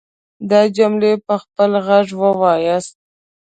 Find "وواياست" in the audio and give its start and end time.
2.21-2.95